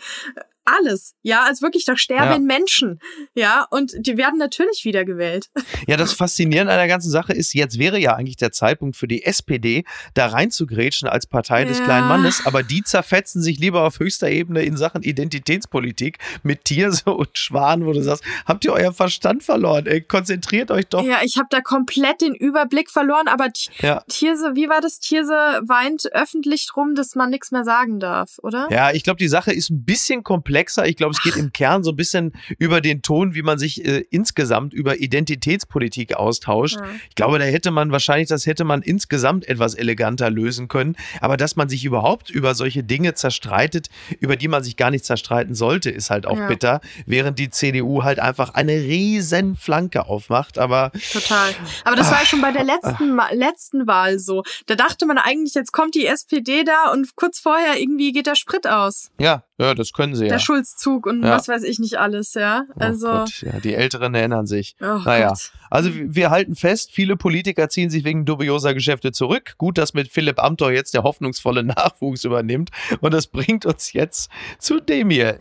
[0.66, 1.14] alles.
[1.22, 2.38] Ja, also wirklich, da sterben ja.
[2.38, 3.00] Menschen.
[3.34, 5.50] Ja, und die werden natürlich wiedergewählt.
[5.86, 9.06] Ja, das Faszinierende an der ganzen Sache ist, jetzt wäre ja eigentlich der Zeitpunkt für
[9.06, 11.68] die SPD, da reinzugrätschen als Partei ja.
[11.68, 16.64] des kleinen Mannes, aber die zerfetzen sich lieber auf höchster Ebene in Sachen Identitätspolitik mit
[16.64, 19.86] Tierse und Schwan, wo du sagst, habt ihr euer Verstand verloren?
[19.86, 21.04] Ey, konzentriert euch doch.
[21.04, 23.48] Ja, ich habe da komplett den Überblick verloren, aber
[23.78, 24.02] ja.
[24.08, 24.98] Tierse, wie war das?
[24.98, 25.32] Tierse
[25.66, 28.68] weint öffentlich drum, dass man nichts mehr sagen darf, oder?
[28.70, 30.86] Ja, ich glaube, die Sache ist ein bisschen komplex komplexer.
[30.86, 33.84] Ich glaube, es geht im Kern so ein bisschen über den Ton, wie man sich
[33.84, 36.76] äh, insgesamt über Identitätspolitik austauscht.
[36.76, 36.86] Ja.
[37.08, 40.96] Ich glaube, da hätte man wahrscheinlich, das hätte man insgesamt etwas eleganter lösen können.
[41.20, 43.88] Aber dass man sich überhaupt über solche Dinge zerstreitet,
[44.20, 46.46] über die man sich gar nicht zerstreiten sollte, ist halt auch ja.
[46.46, 46.80] bitter.
[47.04, 50.58] Während die CDU halt einfach eine riesen Flanke aufmacht.
[50.58, 51.50] Aber total.
[51.84, 54.42] Aber das war ja schon bei der letzten, letzten Wahl so.
[54.66, 58.34] Da dachte man eigentlich, jetzt kommt die SPD da und kurz vorher irgendwie geht der
[58.36, 59.10] Sprit aus.
[59.18, 60.38] Ja, ja, das können sie der ja.
[60.38, 61.30] Schulzzug und ja.
[61.30, 62.64] was weiß ich nicht alles, ja.
[62.68, 63.08] Oh also.
[63.08, 64.76] Oh Gott, ja, die Älteren erinnern sich.
[64.80, 65.28] Oh naja.
[65.28, 65.52] Gott.
[65.70, 69.54] Also wir halten fest, viele Politiker ziehen sich wegen dubioser Geschäfte zurück.
[69.56, 72.70] Gut, dass mit Philipp Amthor jetzt der hoffnungsvolle Nachwuchs übernimmt.
[73.00, 75.38] Und das bringt uns jetzt zu dem hier.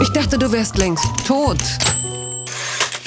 [0.00, 1.58] Ich dachte, du wärst längst tot.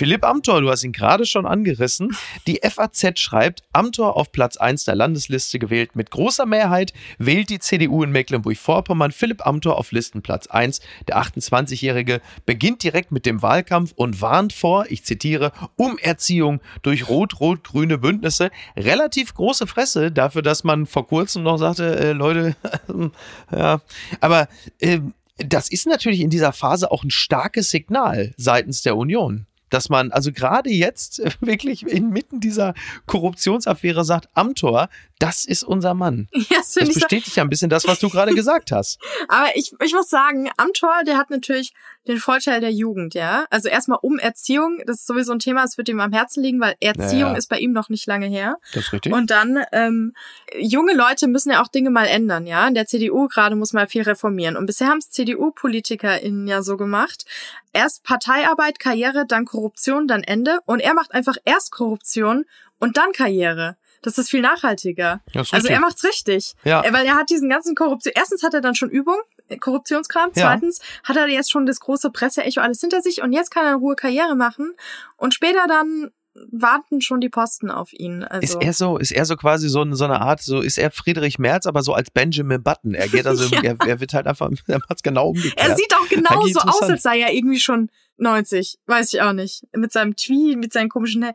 [0.02, 2.18] Philipp Amthor, du hast ihn gerade schon angerissen.
[2.48, 5.96] Die FAZ schreibt, Amthor auf Platz 1 der Landesliste gewählt.
[5.96, 10.82] Mit großer Mehrheit wählt die CDU in Mecklenburg-Vorpommern Philipp Amthor auf Listenplatz 1.
[11.08, 18.00] Der 28-Jährige beginnt direkt mit dem Wahlkampf und warnt vor, ich zitiere, Umerziehung durch rot-rot-grüne
[18.00, 18.50] Bündnisse.
[18.76, 22.56] Relativ große Fresse dafür, dass man vor kurzem noch sagte, äh, Leute,
[23.52, 23.80] ja,
[24.20, 24.48] aber
[24.80, 24.98] äh,
[25.38, 30.12] das ist natürlich in dieser Phase auch ein starkes Signal seitens der Union dass man
[30.12, 32.76] also gerade jetzt wirklich inmitten dieser
[33.08, 34.90] Korruptionsaffäre sagt, Amtor,
[35.22, 36.28] das ist unser Mann.
[36.52, 37.40] Ja, das, das bestätigt so.
[37.40, 39.00] ja ein bisschen das, was du gerade gesagt hast.
[39.30, 41.72] Aber ich, ich muss sagen, Amtor, der hat natürlich
[42.08, 43.46] den Vorteil der Jugend, ja.
[43.52, 46.60] Also erstmal um Erziehung, das ist sowieso ein Thema, das wird ihm am Herzen liegen,
[46.60, 47.38] weil Erziehung ja, ja.
[47.38, 48.58] ist bei ihm noch nicht lange her.
[48.74, 49.14] Das ist richtig.
[49.14, 50.14] Und dann, ähm,
[50.60, 52.68] junge Leute müssen ja auch Dinge mal ändern, ja.
[52.68, 54.58] In der CDU gerade muss man viel reformieren.
[54.58, 57.26] Und bisher haben es CDU-PolitikerInnen ja so gemacht.
[57.72, 59.61] Erst Parteiarbeit, Karriere, dann Korruption,
[60.08, 60.60] dann Ende.
[60.66, 62.46] Und er macht einfach erst Korruption
[62.80, 63.78] und dann Karriere.
[64.02, 65.22] Das ist viel nachhaltiger.
[65.36, 66.54] also er macht's richtig.
[66.64, 66.84] Ja.
[66.92, 68.14] Weil er hat diesen ganzen Korruption.
[68.16, 70.32] Erstens hat er dann schon Übung, äh, Korruptionskram.
[70.34, 71.10] Zweitens ja.
[71.10, 73.80] hat er jetzt schon das große Presseecho alles hinter sich und jetzt kann er in
[73.80, 74.74] Ruhe Karriere machen
[75.18, 78.24] und später dann warten schon die Posten auf ihn.
[78.24, 80.92] Also ist er so, ist er so quasi so, so eine Art, so ist er
[80.92, 82.94] Friedrich Merz, aber so als Benjamin Button.
[82.94, 83.62] Er geht also, ja.
[83.62, 85.58] er, er, wird halt einfach, er macht's genau umgekehrt.
[85.58, 87.90] Er sieht auch genauso aus, als sei er irgendwie schon
[88.22, 88.80] 90.
[88.86, 89.64] Weiß ich auch nicht.
[89.76, 91.26] Mit seinem Tweet, mit seinen komischen,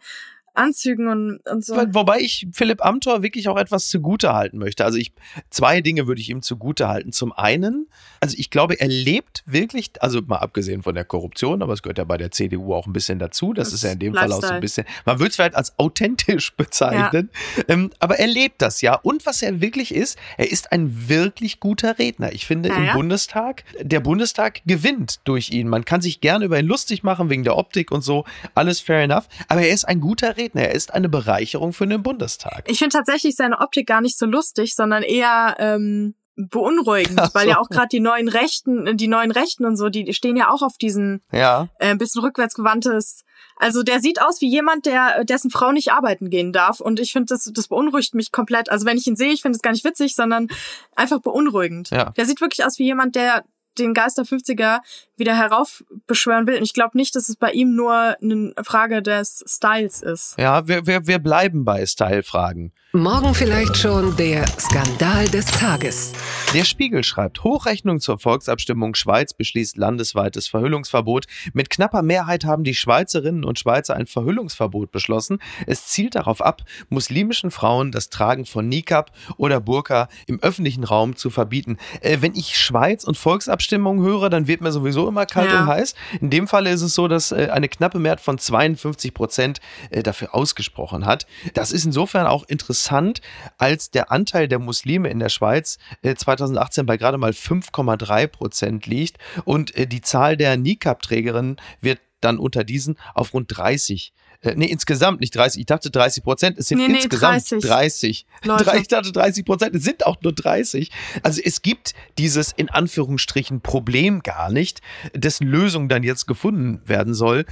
[0.57, 1.77] Anzügen und, und so.
[1.77, 4.85] Wobei ich Philipp Amthor wirklich auch etwas zugute halten möchte.
[4.85, 5.12] Also ich,
[5.51, 7.12] zwei Dinge würde ich ihm zugute halten.
[7.12, 7.88] Zum einen,
[8.21, 11.99] also ich glaube, er lebt wirklich, also mal abgesehen von der Korruption, aber es gehört
[11.99, 13.53] ja bei der CDU auch ein bisschen dazu.
[13.53, 14.33] Das, das ist ja in dem Lifestyle.
[14.33, 17.31] Fall auch so ein bisschen, man würde es vielleicht als authentisch bezeichnen.
[17.57, 17.62] Ja.
[17.69, 18.95] Ähm, aber er lebt das ja.
[18.95, 22.33] Und was er wirklich ist, er ist ein wirklich guter Redner.
[22.33, 22.97] Ich finde ja, im.
[22.97, 25.69] Bundestag, der Bundestag gewinnt durch ihn.
[25.69, 28.25] Man kann sich gerne über ihn lustig machen wegen der Optik und so.
[28.55, 29.29] Alles fair enough.
[29.49, 30.45] Aber er ist ein guter Redner.
[30.46, 30.62] Redner.
[30.62, 32.64] Er ist eine Bereicherung für den Bundestag.
[32.68, 37.35] Ich finde tatsächlich seine Optik gar nicht so lustig, sondern eher ähm, beunruhigend, so.
[37.35, 40.50] weil ja auch gerade die neuen Rechten, die neuen Rechten und so, die stehen ja
[40.50, 41.68] auch auf diesen ja.
[41.78, 43.24] äh, bisschen rückwärtsgewandtes.
[43.59, 47.12] Also der sieht aus wie jemand, der dessen Frau nicht arbeiten gehen darf und ich
[47.12, 48.70] finde das das beunruhigt mich komplett.
[48.70, 50.48] Also wenn ich ihn sehe, ich finde es gar nicht witzig, sondern
[50.94, 51.90] einfach beunruhigend.
[51.90, 52.11] Ja.
[52.11, 53.44] Der sieht wirklich aus wie jemand, der
[53.78, 54.80] den Geist der 50er
[55.16, 56.56] wieder heraufbeschwören will.
[56.56, 60.34] Und ich glaube nicht, dass es bei ihm nur eine Frage des Styles ist.
[60.38, 62.72] Ja, wir, wir, wir bleiben bei Style-Fragen.
[62.92, 66.14] Morgen vielleicht schon der Skandal des Tages.
[66.54, 71.26] Der Spiegel schreibt, Hochrechnung zur Volksabstimmung Schweiz beschließt landesweites Verhüllungsverbot.
[71.52, 75.40] Mit knapper Mehrheit haben die Schweizerinnen und Schweizer ein Verhüllungsverbot beschlossen.
[75.66, 81.16] Es zielt darauf ab, muslimischen Frauen das Tragen von Nikab oder Burka im öffentlichen Raum
[81.16, 81.76] zu verbieten.
[82.00, 85.62] Äh, wenn ich Schweiz und Volksabstimmung höre, dann wird mir sowieso immer kalt ja.
[85.62, 85.94] und heiß.
[86.20, 90.02] In dem Fall ist es so, dass äh, eine knappe Mehrheit von 52 Prozent äh,
[90.02, 91.26] dafür ausgesprochen hat.
[91.55, 93.20] Das ist insofern auch interessant
[93.59, 98.87] als der Anteil der Muslime in der Schweiz äh, 2018 bei gerade mal 5,3 Prozent
[98.87, 104.55] liegt und äh, die Zahl der Nikab-Trägerinnen wird dann unter diesen auf rund 30 äh,
[104.57, 105.61] nee, insgesamt nicht 30.
[105.61, 106.59] Ich dachte 30 Prozent.
[106.59, 107.62] Es sind nee, nee, insgesamt 30.
[107.62, 108.27] 30.
[108.44, 108.79] Leute.
[108.79, 109.75] Ich dachte 30 Prozent.
[109.75, 110.90] Es sind auch nur 30.
[111.22, 114.81] Also es gibt dieses in Anführungsstrichen Problem gar nicht,
[115.14, 117.44] dessen Lösung dann jetzt gefunden werden soll.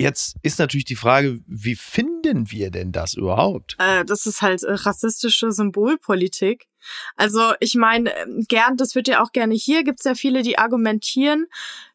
[0.00, 3.76] Jetzt ist natürlich die Frage, wie finden wir denn das überhaupt?
[3.80, 6.68] Äh, das ist halt äh, rassistische Symbolpolitik.
[7.16, 10.58] Also ich meine, ähm, gern, das wird ja auch gerne hier, gibt's ja viele, die
[10.58, 11.46] argumentieren,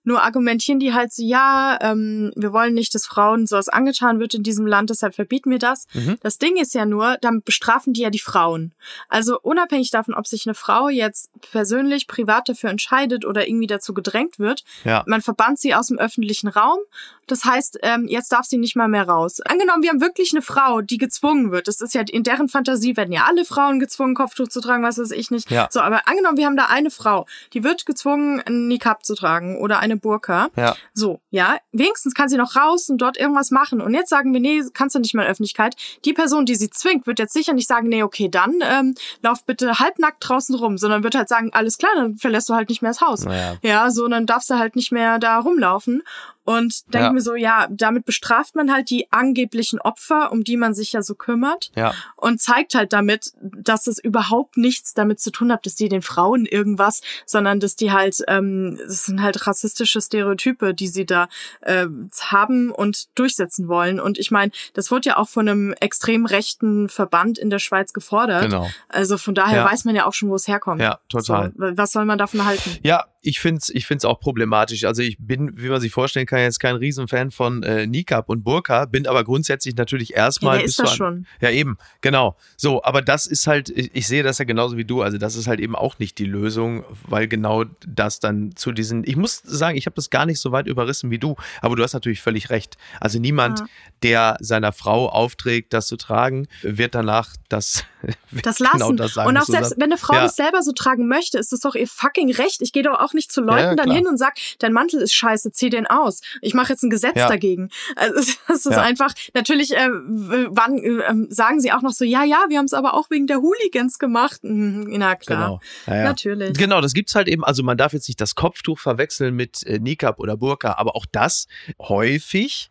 [0.03, 4.33] nur argumentieren die halt so, ja, ähm, wir wollen nicht, dass Frauen sowas angetan wird
[4.33, 5.87] in diesem Land, deshalb verbieten wir das.
[5.93, 6.17] Mhm.
[6.21, 8.73] Das Ding ist ja nur, damit bestrafen die ja die Frauen.
[9.07, 13.93] Also unabhängig davon, ob sich eine Frau jetzt persönlich, privat dafür entscheidet oder irgendwie dazu
[13.93, 15.03] gedrängt wird, ja.
[15.07, 16.79] man verbannt sie aus dem öffentlichen Raum.
[17.27, 19.39] Das heißt, ähm, jetzt darf sie nicht mal mehr raus.
[19.39, 21.69] Angenommen, wir haben wirklich eine Frau, die gezwungen wird.
[21.69, 24.97] Das ist ja in deren Fantasie werden ja alle Frauen gezwungen, Kopftuch zu tragen, was
[24.97, 25.49] weiß ich nicht.
[25.49, 25.67] Ja.
[25.71, 29.57] So, aber angenommen, wir haben da eine Frau, die wird gezwungen, einen Nikab zu tragen
[29.57, 30.49] oder eine Burka.
[30.55, 30.75] Ja.
[30.93, 33.81] So, ja, wenigstens kann sie noch raus und dort irgendwas machen.
[33.81, 35.75] Und jetzt sagen wir, nee, kannst du nicht mehr in Öffentlichkeit.
[36.05, 39.45] Die Person, die sie zwingt, wird jetzt sicher nicht sagen, nee, okay, dann ähm, lauf
[39.45, 42.81] bitte halbnackt draußen rum, sondern wird halt sagen, alles klar, dann verlässt du halt nicht
[42.81, 43.25] mehr das Haus.
[43.25, 46.03] Ja, ja so, dann darfst du halt nicht mehr da rumlaufen.
[46.45, 47.13] Und denke ja.
[47.13, 51.01] mir so, ja, damit bestraft man halt die angeblichen Opfer, um die man sich ja
[51.01, 51.71] so kümmert.
[51.75, 51.93] Ja.
[52.17, 56.01] Und zeigt halt damit, dass es überhaupt nichts damit zu tun hat, dass die den
[56.01, 61.27] Frauen irgendwas, sondern dass die halt, ähm, das sind halt rassistische Stereotype, die sie da
[61.61, 61.87] äh,
[62.21, 63.99] haben und durchsetzen wollen.
[63.99, 67.93] Und ich meine, das wurde ja auch von einem extrem rechten Verband in der Schweiz
[67.93, 68.43] gefordert.
[68.43, 68.69] Genau.
[68.89, 69.71] Also von daher ja.
[69.71, 70.81] weiß man ja auch schon, wo es herkommt.
[70.81, 71.53] Ja, total.
[71.55, 72.79] So, was soll man davon halten?
[72.83, 74.83] Ja, ich finde es ich find's auch problematisch.
[74.83, 78.43] Also ich bin, wie man sich vorstellen kann, jetzt kein Riesenfan von äh, Nikab und
[78.43, 80.59] Burka, bin aber grundsätzlich natürlich erstmal.
[80.59, 81.25] Ja, ist das schon.
[81.39, 82.35] Ja, eben, genau.
[82.57, 85.01] So, aber das ist halt, ich, ich, sehe das ja genauso wie du.
[85.01, 89.07] Also das ist halt eben auch nicht die Lösung, weil genau das dann zu diesen,
[89.07, 91.83] ich muss sagen, ich habe das gar nicht so weit überrissen wie du, aber du
[91.83, 92.77] hast natürlich völlig recht.
[92.99, 93.65] Also niemand, ja.
[94.03, 97.85] der seiner Frau aufträgt, das zu tragen, wird danach das,
[98.31, 98.79] das genau lassen.
[98.79, 100.23] Genau das sagen, und auch selbst, wenn eine Frau ja.
[100.23, 102.61] das selber so tragen möchte, ist das doch ihr fucking Recht.
[102.61, 105.13] Ich gehe doch auch nicht zu Leuten ja, dann hin und sag, dein Mantel ist
[105.13, 106.21] scheiße, zieh den aus.
[106.41, 107.69] Ich mache jetzt ein Gesetz dagegen.
[107.95, 112.45] Also das ist einfach, natürlich, äh, wann äh, sagen sie auch noch so, ja, ja,
[112.49, 114.43] wir haben es aber auch wegen der Hooligans gemacht.
[114.43, 116.03] Mhm, na klar, genau.
[116.03, 116.57] natürlich.
[116.57, 119.79] Genau, das gibt's halt eben, also man darf jetzt nicht das Kopftuch verwechseln mit äh,
[119.79, 121.47] Nikab oder Burka, aber auch das
[121.79, 122.69] häufig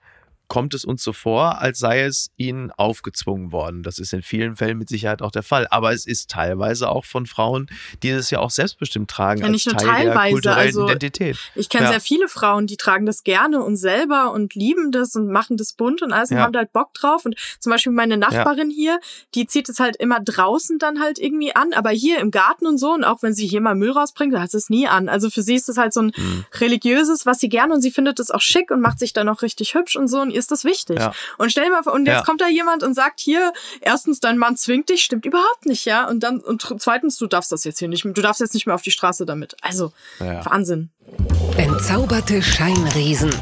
[0.52, 3.82] kommt es uns so vor, als sei es ihnen aufgezwungen worden.
[3.82, 5.66] Das ist in vielen Fällen mit Sicherheit auch der Fall.
[5.70, 7.70] Aber es ist teilweise auch von Frauen,
[8.02, 10.20] die es ja auch selbstbestimmt tragen ja, nicht als nur Teil teilweise.
[10.20, 11.38] der kulturellen also, Identität.
[11.54, 11.92] Ich kenne ja.
[11.92, 15.72] sehr viele Frauen, die tragen das gerne und selber und lieben das und machen das
[15.72, 17.24] bunt und alles und haben da halt Bock drauf.
[17.24, 18.76] Und zum Beispiel meine Nachbarin ja.
[18.76, 19.00] hier,
[19.34, 22.76] die zieht es halt immer draußen dann halt irgendwie an, aber hier im Garten und
[22.76, 25.08] so und auch wenn sie hier mal Müll rausbringt, da hat sie es nie an.
[25.08, 26.44] Also für sie ist es halt so ein mhm.
[26.60, 29.40] religiöses, was sie gerne und sie findet es auch schick und macht sich dann auch
[29.40, 30.98] richtig hübsch und so und ihr ist das wichtig.
[30.98, 31.12] Ja.
[31.38, 32.22] Und stell dir mal vor, und jetzt ja.
[32.24, 36.08] kommt da jemand und sagt hier, erstens, dein Mann zwingt dich, stimmt überhaupt nicht, ja.
[36.08, 38.74] Und dann, und zweitens, du darfst das jetzt hier nicht, du darfst jetzt nicht mehr
[38.74, 39.56] auf die Straße damit.
[39.62, 40.44] Also, ja.
[40.44, 40.90] Wahnsinn.
[41.56, 43.32] Entzauberte Scheinriesen.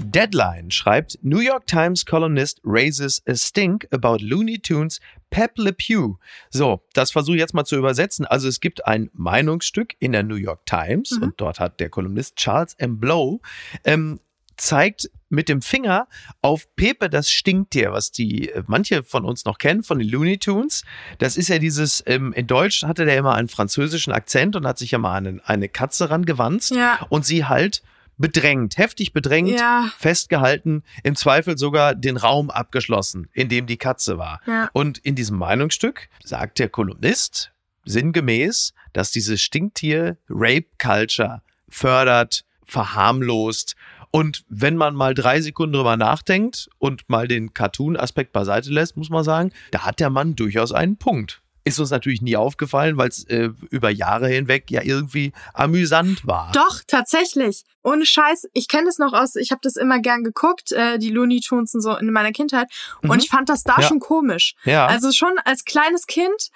[0.00, 5.00] Deadline schreibt, New York Times columnist raises a stink about Looney Tunes
[5.30, 6.16] Pep Le Pew.
[6.50, 8.24] So, das versuche ich jetzt mal zu übersetzen.
[8.24, 11.22] Also es gibt ein Meinungsstück in der New York Times mhm.
[11.24, 12.98] und dort hat der Kolumnist Charles M.
[12.98, 13.40] Blow
[13.84, 14.20] ähm,
[14.58, 16.08] zeigt mit dem Finger
[16.40, 20.38] auf Pepe das Stinktier, was die äh, manche von uns noch kennen von den Looney
[20.38, 20.84] Tunes.
[21.18, 24.78] Das ist ja dieses, ähm, in Deutsch hatte der immer einen französischen Akzent und hat
[24.78, 27.06] sich ja mal eine, eine Katze rangewanzt ja.
[27.10, 27.82] und sie halt
[28.16, 29.90] bedrängt, heftig bedrängt, ja.
[29.96, 34.40] festgehalten, im Zweifel sogar den Raum abgeschlossen, in dem die Katze war.
[34.46, 34.68] Ja.
[34.72, 37.52] Und in diesem Meinungsstück sagt der Kolumnist
[37.84, 43.76] sinngemäß, dass dieses Stinktier Rape Culture fördert, verharmlost
[44.10, 49.10] und wenn man mal drei Sekunden drüber nachdenkt und mal den Cartoon-Aspekt beiseite lässt, muss
[49.10, 51.42] man sagen, da hat der Mann durchaus einen Punkt.
[51.68, 56.50] Ist uns natürlich nie aufgefallen, weil es äh, über Jahre hinweg ja irgendwie amüsant war.
[56.52, 57.64] Doch, tatsächlich.
[57.82, 58.48] Ohne Scheiß.
[58.52, 61.74] Ich kenne das noch aus, ich habe das immer gern geguckt, äh, die Looney Tunes
[61.74, 62.68] und so in meiner Kindheit.
[63.02, 63.18] Und mhm.
[63.18, 63.86] ich fand das da ja.
[63.86, 64.54] schon komisch.
[64.64, 64.86] Ja.
[64.86, 66.50] Also schon als kleines Kind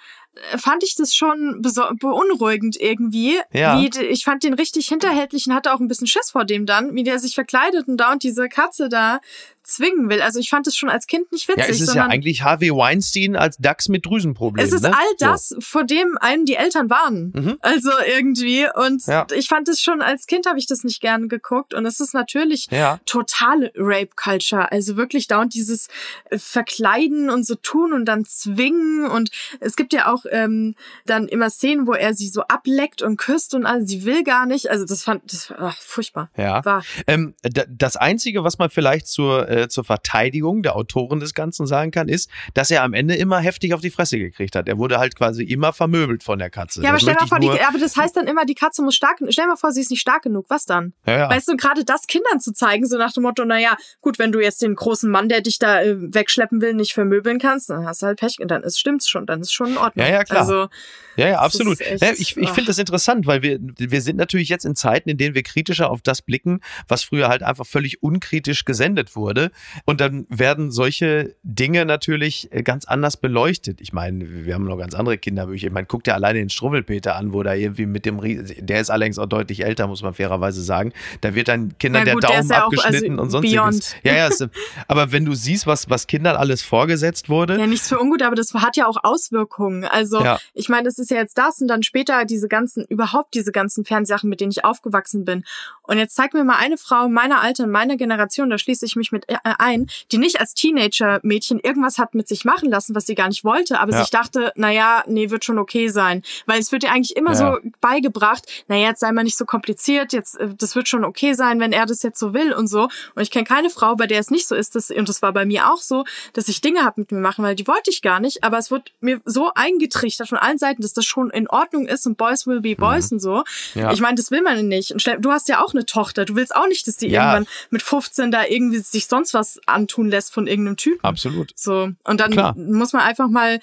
[0.57, 3.39] fand ich das schon beunruhigend irgendwie.
[3.51, 3.79] Ja.
[3.79, 6.95] Wie, ich fand den richtig hinterhältlich und hatte auch ein bisschen Schiss vor dem dann,
[6.95, 9.19] wie der sich verkleidet und da und diese Katze da
[9.63, 10.21] zwingen will.
[10.21, 11.63] Also ich fand es schon als Kind nicht witzig.
[11.63, 14.67] Ja, es ist ja eigentlich Harvey Weinstein als Dachs mit Drüsenproblemen.
[14.67, 14.93] Es ist ne?
[14.93, 15.61] all das, so.
[15.61, 17.31] vor dem einem die Eltern warnen.
[17.35, 17.57] Mhm.
[17.61, 18.67] Also irgendwie.
[18.75, 19.25] Und ja.
[19.35, 21.73] ich fand es schon, als Kind habe ich das nicht gerne geguckt.
[21.73, 22.99] Und es ist natürlich ja.
[23.05, 24.71] totale Rape-Culture.
[24.71, 25.87] Also wirklich dauernd dieses
[26.29, 29.05] äh, Verkleiden und so tun und dann zwingen.
[29.05, 33.17] Und es gibt ja auch ähm, dann immer Szenen, wo er sie so ableckt und
[33.17, 33.89] küsst und alles.
[33.89, 34.69] Sie will gar nicht.
[34.69, 36.29] Also das fand das war ach, furchtbar.
[36.37, 36.63] Ja.
[36.65, 36.83] War.
[37.07, 37.33] Ähm,
[37.69, 42.09] das Einzige, was man vielleicht zur äh, zur Verteidigung der Autoren des Ganzen sagen kann,
[42.09, 44.67] ist, dass er am Ende immer heftig auf die Fresse gekriegt hat.
[44.67, 46.81] Er wurde halt quasi immer vermöbelt von der Katze.
[46.81, 49.17] Ja, aber stell mal vor, die, aber das heißt dann immer, die Katze muss stark,
[49.29, 50.45] stell mal vor, sie ist nicht stark genug.
[50.49, 50.93] Was dann?
[51.05, 51.29] Ja, ja.
[51.29, 54.39] Weißt du, gerade das Kindern zu zeigen, so nach dem Motto, naja, gut, wenn du
[54.39, 58.01] jetzt den großen Mann, der dich da äh, wegschleppen will, nicht vermöbeln kannst, dann hast
[58.01, 58.37] du halt Pech.
[58.39, 60.05] Und dann ist, stimmt's schon, dann ist schon in Ordnung.
[60.05, 60.41] Ja, ja, klar.
[60.41, 60.67] Also,
[61.15, 61.79] ja, ja, absolut.
[61.81, 65.17] Echt, ich ich finde das interessant, weil wir, wir sind natürlich jetzt in Zeiten, in
[65.17, 69.42] denen wir kritischer auf das blicken, was früher halt einfach völlig unkritisch gesendet wurde.
[69.85, 73.81] Und dann werden solche Dinge natürlich äh, ganz anders beleuchtet.
[73.81, 75.67] Ich meine, wir haben noch ganz andere Kinderbücher.
[75.67, 78.89] Ich meine, guck dir alleine den Struwwelpeter an, wo da irgendwie mit dem, der ist
[78.89, 80.93] allerdings auch deutlich älter, muss man fairerweise sagen.
[81.21, 83.95] Da wird dann Kindern gut, der Daumen der ja abgeschnitten auch, also und sonstiges.
[84.03, 84.47] Ja, ja, es,
[84.87, 87.57] aber wenn du siehst, was, was Kindern alles vorgesetzt wurde.
[87.59, 89.85] Ja, nichts für ungut, aber das hat ja auch Auswirkungen.
[89.85, 90.39] Also, ja.
[90.53, 93.85] ich meine, das ist ja jetzt das und dann später diese ganzen, überhaupt diese ganzen
[93.85, 95.43] Fernsachen, mit denen ich aufgewachsen bin.
[95.83, 99.11] Und jetzt zeig mir mal eine Frau meiner Alter, meiner Generation, da schließe ich mich
[99.11, 103.27] mit ein, die nicht als Teenager-Mädchen irgendwas hat mit sich machen lassen, was sie gar
[103.27, 103.99] nicht wollte, aber ja.
[103.99, 106.21] sich dachte, naja, nee, wird schon okay sein.
[106.45, 107.35] Weil es wird ihr eigentlich immer ja.
[107.35, 111.33] so beigebracht, naja, jetzt sei mal nicht so kompliziert, jetzt, äh, das wird schon okay
[111.33, 112.83] sein, wenn er das jetzt so will und so.
[113.15, 115.33] Und ich kenne keine Frau, bei der es nicht so ist, dass, und das war
[115.33, 118.01] bei mir auch so, dass ich Dinge habe mit mir machen, weil die wollte ich
[118.01, 121.47] gar nicht, aber es wird mir so eingetrichtert von allen Seiten, dass das schon in
[121.47, 123.15] Ordnung ist und Boys will be Boys mhm.
[123.15, 123.43] und so.
[123.73, 123.91] Ja.
[123.91, 124.91] Ich meine, das will man nicht.
[124.91, 127.81] Und du hast ja auch eine Tochter, du willst auch nicht, dass die irgendwann mit
[127.81, 131.03] 15 da irgendwie sich sonst was antun lässt von irgendeinem Typen.
[131.03, 131.53] Absolut.
[131.55, 131.91] So.
[132.03, 132.55] Und dann Klar.
[132.57, 133.59] muss man einfach mal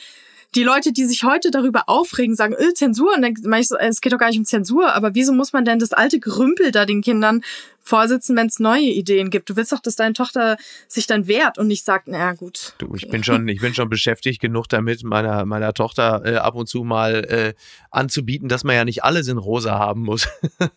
[0.55, 3.77] die Leute, die sich heute darüber aufregen, sagen, öh, Zensur, und dann meine ich so,
[3.77, 6.73] es geht doch gar nicht um Zensur, aber wieso muss man denn das alte Gerümpel
[6.73, 7.43] da den Kindern
[7.83, 9.49] vorsitzen, wenn es neue Ideen gibt?
[9.49, 10.57] Du willst doch, dass deine Tochter
[10.89, 12.75] sich dann wehrt und nicht sagt, naja, gut.
[12.79, 16.57] Du, ich bin schon, ich bin schon beschäftigt genug damit, meiner, meiner Tochter äh, ab
[16.57, 17.55] und zu mal äh,
[17.93, 20.29] anzubieten, dass man ja nicht alles in rosa haben muss.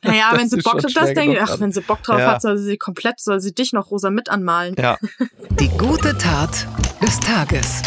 [0.03, 2.33] Naja, wenn sie Bock drauf das denke ach, wenn sie Bock drauf ja.
[2.33, 4.75] hat, soll sie komplett, soll sie dich noch rosa mit anmalen.
[4.77, 4.97] Ja.
[5.59, 6.67] Die gute Tat
[7.01, 7.81] des Tages.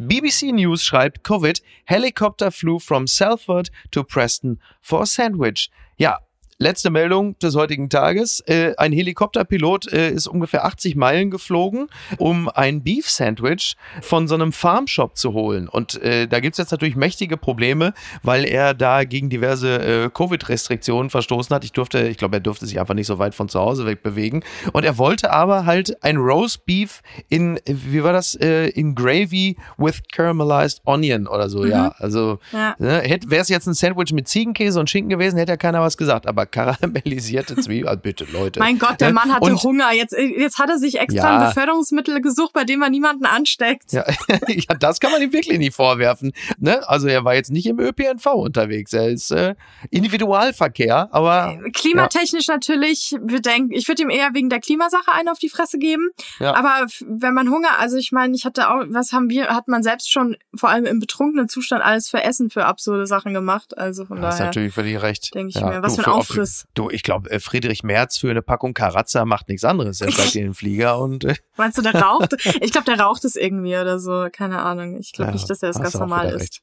[0.00, 5.70] BBC News schreibt, Covid, Helicopter flew from Salford to Preston for a sandwich.
[5.98, 6.18] Ja,
[6.62, 8.40] Letzte Meldung des heutigen Tages.
[8.46, 14.34] Äh, ein Helikopterpilot äh, ist ungefähr 80 Meilen geflogen, um ein Beef Sandwich von so
[14.34, 15.68] einem Farmshop zu holen.
[15.68, 20.10] Und äh, da gibt es jetzt natürlich mächtige Probleme, weil er da gegen diverse äh,
[20.10, 21.64] Covid-Restriktionen verstoßen hat.
[21.64, 24.02] Ich durfte, ich glaube, er durfte sich einfach nicht so weit von zu Hause weg
[24.02, 24.42] bewegen.
[24.74, 29.56] Und er wollte aber halt ein Roast Beef in, wie war das, äh, in Gravy
[29.78, 31.70] with caramelized onion oder so, mhm.
[31.70, 31.94] ja.
[31.96, 32.74] Also ja.
[32.78, 35.96] ne, wäre es jetzt ein Sandwich mit Ziegenkäse und Schinken gewesen, hätte ja keiner was
[35.96, 36.26] gesagt.
[36.26, 37.88] Aber karamellisierte Zwiebeln.
[37.88, 38.60] Also bitte, Leute.
[38.60, 39.92] Mein Gott, der Mann hatte und, Hunger.
[39.92, 43.92] Jetzt, jetzt hat er sich extra ja, ein Beförderungsmittel gesucht, bei dem man niemanden ansteckt.
[43.92, 44.04] Ja,
[44.48, 46.32] ja, das kann man ihm wirklich nicht vorwerfen.
[46.58, 46.86] Ne?
[46.88, 48.92] Also er war jetzt nicht im ÖPNV unterwegs.
[48.92, 49.54] Er ist äh,
[49.90, 51.58] Individualverkehr, aber.
[51.64, 52.54] Äh, klimatechnisch ja.
[52.54, 53.72] natürlich, bedenken.
[53.72, 56.10] Ich würde ihm eher wegen der Klimasache einen auf die Fresse geben.
[56.38, 56.54] Ja.
[56.54, 59.82] Aber wenn man Hunger, also ich meine, ich hatte auch, was haben wir, hat man
[59.82, 63.76] selbst schon vor allem im betrunkenen Zustand alles für Essen für absurde Sachen gemacht.
[63.78, 64.44] Also von das daher.
[64.44, 65.34] ist natürlich völlig recht.
[65.34, 65.82] Denke ich mir.
[65.82, 66.66] Was du, für ein Aufriss.
[66.74, 70.00] Du, ich glaube, äh, Friedrich Merz für eine Packung Karazza macht nichts anderes.
[70.00, 71.24] Er steigt in den Flieger und.
[71.24, 72.36] Äh Meinst du, der raucht?
[72.60, 74.28] Ich glaube, der raucht es irgendwie oder so.
[74.30, 74.98] Keine Ahnung.
[74.98, 76.40] Ich glaube ja, nicht, dass er das ganz normal ist.
[76.40, 76.62] Recht.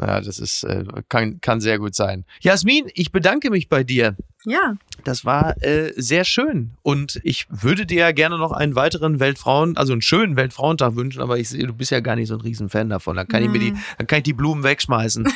[0.00, 2.24] Ja, das ist, äh, kann, kann sehr gut sein.
[2.40, 4.16] Jasmin, ich bedanke mich bei dir.
[4.44, 4.76] Ja.
[5.04, 6.72] Das war äh, sehr schön.
[6.82, 11.20] Und ich würde dir ja gerne noch einen weiteren Weltfrauen, also einen schönen Weltfrauentag wünschen,
[11.20, 13.16] aber ich sehe, du bist ja gar nicht so ein Riesenfan davon.
[13.16, 13.46] Dann kann hm.
[13.46, 15.30] ich mir die, dann kann ich die Blumen wegschmeißen.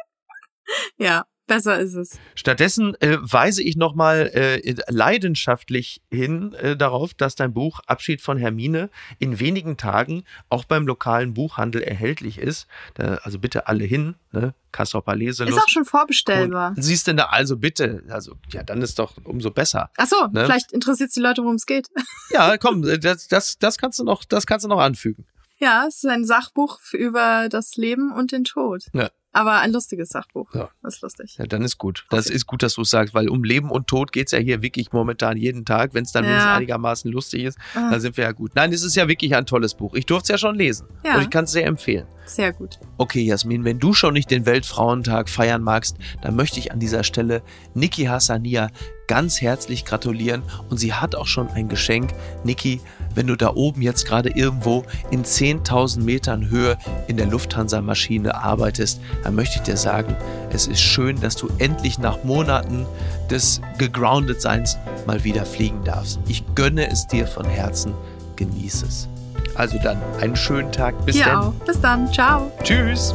[0.98, 1.24] ja.
[1.46, 2.18] Besser ist es.
[2.34, 8.38] Stattdessen äh, weise ich nochmal äh, leidenschaftlich hin äh, darauf, dass dein Buch Abschied von
[8.38, 12.66] Hermine in wenigen Tagen auch beim lokalen Buchhandel erhältlich ist.
[12.94, 14.54] Da, also bitte alle hin, ne?
[14.72, 15.56] Kassel Leselust.
[15.56, 16.70] Ist auch schon vorbestellbar.
[16.76, 19.90] Und siehst du da, also bitte, also ja, dann ist doch umso besser.
[19.96, 20.46] Ach so, ne?
[20.46, 21.88] vielleicht interessiert es die Leute, worum es geht.
[22.30, 25.26] Ja, komm, das, das, das kannst du noch, das kannst du noch anfügen.
[25.58, 28.86] Ja, es ist ein Sachbuch über das Leben und den Tod.
[28.92, 29.10] Ja.
[29.34, 30.54] Aber ein lustiges Sachbuch.
[30.54, 30.70] Ja.
[30.82, 31.36] Das ist lustig.
[31.38, 32.06] Ja, dann ist gut.
[32.08, 32.36] Das okay.
[32.36, 34.92] ist gut, dass du es sagst, weil um Leben und Tod geht's ja hier wirklich
[34.92, 35.92] momentan jeden Tag.
[35.92, 36.54] Wenn es dann ja.
[36.54, 37.90] einigermaßen lustig ist, ah.
[37.90, 38.52] dann sind wir ja gut.
[38.54, 39.94] Nein, es ist ja wirklich ein tolles Buch.
[39.94, 40.86] Ich durfte es ja schon lesen.
[41.04, 41.16] Ja.
[41.16, 42.06] Und ich kann es sehr empfehlen.
[42.26, 42.78] Sehr gut.
[42.96, 47.02] Okay, Jasmin, wenn du schon nicht den Weltfrauentag feiern magst, dann möchte ich an dieser
[47.02, 47.42] Stelle
[47.74, 48.70] Niki Hassania
[49.06, 52.14] ganz herzlich gratulieren und sie hat auch schon ein Geschenk.
[52.44, 52.80] Niki,
[53.14, 59.00] wenn du da oben jetzt gerade irgendwo in 10.000 Metern Höhe in der Lufthansa-Maschine arbeitest,
[59.22, 60.16] dann möchte ich dir sagen,
[60.50, 62.86] es ist schön, dass du endlich nach Monaten
[63.30, 66.18] des Gegrounded-Seins mal wieder fliegen darfst.
[66.26, 67.92] Ich gönne es dir von Herzen.
[68.36, 69.08] Genieße es.
[69.54, 71.06] Also dann, einen schönen Tag.
[71.06, 71.52] Bis dann.
[71.66, 72.12] Bis dann.
[72.12, 72.50] Ciao.
[72.62, 73.14] Tschüss.